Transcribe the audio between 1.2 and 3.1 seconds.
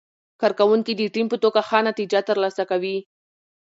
په توګه ښه نتیجه ترلاسه کوي